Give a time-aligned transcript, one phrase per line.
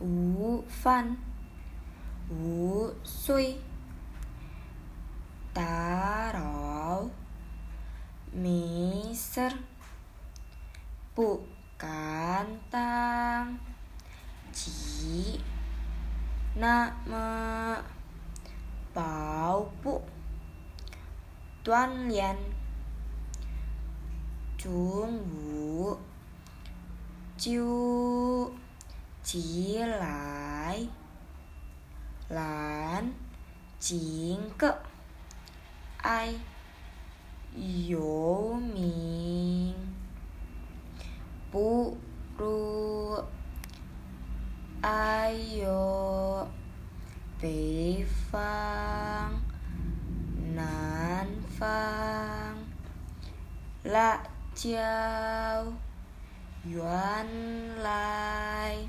[0.00, 1.16] Wu Fan.
[2.28, 3.66] Wu Sui.
[8.36, 9.48] Miser
[11.16, 13.56] Bukan Tang.
[14.52, 15.40] Ci
[16.52, 17.80] Nama.
[18.92, 20.04] Bau Bu
[21.64, 22.36] Tuan Lian.
[24.60, 25.96] Chung Wu.
[27.40, 27.64] Chiu
[29.26, 30.88] chỉ lại,
[32.28, 33.12] lán
[33.80, 34.72] chín cỡ.
[35.96, 36.40] Ai?
[37.56, 39.74] Yếu mình.
[41.52, 41.96] Bú
[42.38, 43.16] ru.
[44.82, 46.46] Ai yếu?
[47.42, 49.40] Bế phang.
[50.54, 52.66] Nán phang.
[53.84, 55.72] Lạ chiao
[56.74, 57.28] yuan
[57.78, 58.88] lai.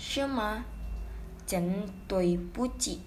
[0.00, 0.64] 是吗？
[1.44, 3.02] 真对不起，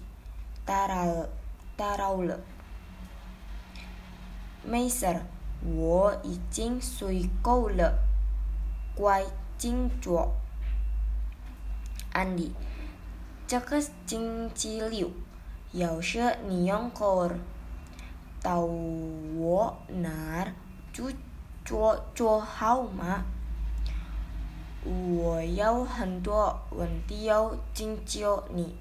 [0.66, 1.28] 打扰了，
[1.74, 2.38] 打扰了。
[4.62, 5.22] 没事儿，
[5.64, 7.98] 我已经睡够了，
[8.94, 9.24] 乖，
[9.56, 10.34] 静坐。
[12.12, 12.52] 安迪，
[13.46, 15.10] 这个星期六，
[15.72, 17.38] 要是你用空，
[18.42, 20.52] 到我那儿
[20.92, 21.10] 就
[21.64, 23.24] 坐坐好吗？
[24.84, 28.76] 我有很多问题要请教你，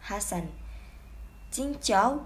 [0.00, 0.48] 哈森。
[1.50, 2.18] 请教？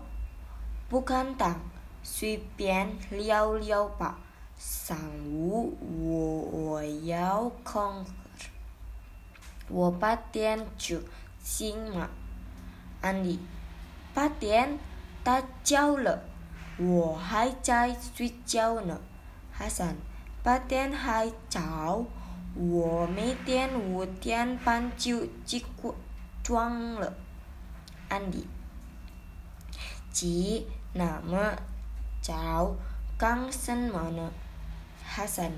[0.88, 1.60] 不敢当，
[2.02, 4.18] 随便聊聊吧。
[4.56, 4.96] 上
[5.26, 8.06] 午我我要空，
[9.68, 11.00] 我八点就
[11.42, 12.08] 醒嘛。
[13.00, 13.38] 安迪，
[14.14, 14.78] 八点
[15.22, 16.22] 打叫了，
[16.78, 19.00] 我还在睡觉呢。
[19.52, 19.96] 哈森，
[20.42, 22.04] 八点还早。
[22.54, 25.64] 我每天五点半就起
[26.42, 27.12] 床了。
[28.08, 28.46] 安迪
[30.12, 31.56] ，chỉ là mà
[32.22, 32.76] cháu
[33.18, 34.28] căng sinh mà nè.
[35.02, 35.52] Hassan,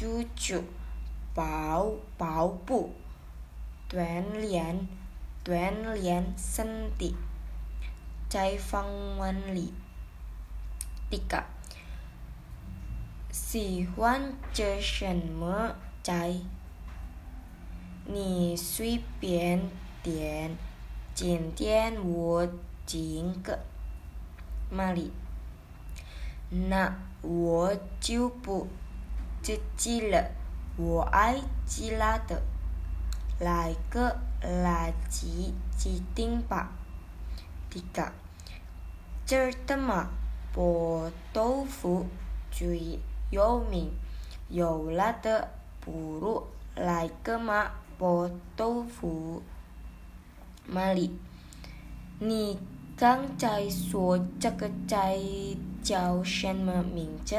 [0.00, 0.62] chú chú,
[1.36, 2.90] bảo bảo bù,
[3.90, 4.86] tuyển liền,
[5.44, 7.12] tuyển liền sinh tị,
[8.30, 9.72] chạy phong nguyên lý.
[11.10, 11.42] Tiga,
[13.30, 15.74] 喜欢这什么？
[16.08, 16.32] 在，
[18.06, 19.60] 你随便
[20.02, 20.56] 点，
[21.14, 22.48] 今天我
[22.86, 23.58] 请客，
[24.70, 25.12] 玛丽，
[26.48, 28.66] 那我就不
[29.42, 30.30] 吃鸡了，
[30.78, 32.40] 我爱吃辣的，
[33.38, 36.72] 来个辣鸡鸡丁吧，
[37.68, 38.10] 第个，
[39.26, 40.08] 这儿的嘛，
[40.54, 42.06] 薄豆腐
[42.50, 42.98] 最
[43.28, 43.92] 有名，
[44.48, 45.57] 有辣的。
[45.92, 46.44] buruk
[46.76, 49.42] lai kemak botol fu,
[50.66, 51.10] mali.
[52.20, 52.56] Ni
[52.96, 54.54] kang chai suo chắc
[54.88, 57.38] chai chào shen mà mình chứ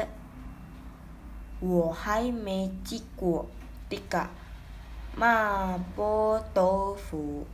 [1.62, 3.44] wo hai mê chi của
[3.90, 4.28] tất cả
[5.16, 7.44] mà bố tô phụ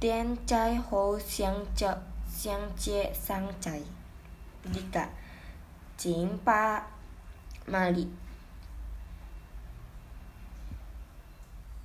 [0.00, 1.98] tiền chai hồ xiang chợ
[2.30, 3.82] xiang chia sang chai
[4.74, 5.08] tất cả
[5.98, 6.82] chính ba
[7.66, 8.06] mali.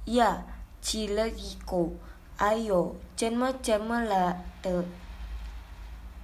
[0.06, 0.46] Ya,
[0.86, 1.98] Chilegico.
[2.38, 4.86] Ayo, cenme-cenme la te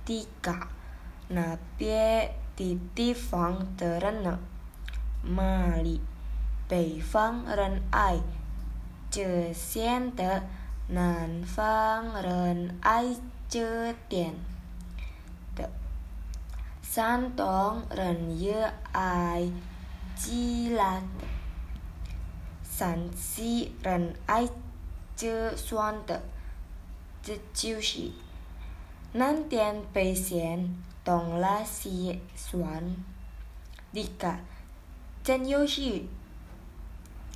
[0.05, 0.69] tika.
[1.33, 4.37] Na pie titi fang de Mali,
[5.23, 5.73] Ma
[6.69, 8.21] bei fang ren ai.
[9.09, 10.13] Zhe xian
[10.87, 13.17] nan fang ren ai
[13.49, 14.37] zhe dian.
[15.55, 15.65] De
[16.83, 18.61] san tong ren ye
[18.93, 19.51] ai
[20.19, 20.69] ji.
[22.81, 24.49] sanksi ren ai
[25.15, 26.17] je suan de
[27.25, 28.05] je jiu shi
[29.13, 30.61] nan tian bei xian
[31.05, 32.85] dong la si suan
[33.93, 34.33] dika
[35.25, 36.07] zhen you shi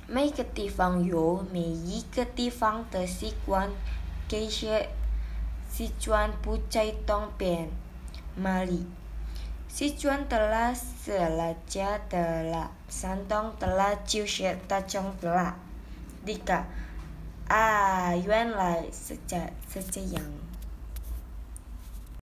[0.08, 3.70] 每个地方有每一个地方的习惯，
[4.28, 4.88] 这些
[5.68, 7.68] 习惯不再动变。
[8.36, 8.86] 马里。
[9.66, 15.52] Si Sichuan telah, Selaja telah, Santong telah, Jiuxue Dachong telah.
[16.26, 16.66] Dika,
[17.50, 19.36] ah, 原来是这
[19.72, 20.22] 是这样。